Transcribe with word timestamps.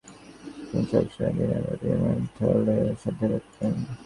তিনি 0.67 0.85
সব 0.91 1.05
সময় 1.13 1.33
দিনার 1.37 1.63
ও 1.71 1.73
দিরহামের 1.81 2.21
থলে 2.35 2.77
সাথে 3.01 3.25
রাখতেন। 3.31 3.73